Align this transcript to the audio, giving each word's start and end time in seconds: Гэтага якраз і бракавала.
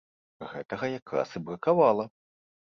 Гэтага 0.53 0.89
якраз 0.99 1.35
і 1.41 1.43
бракавала. 1.51 2.09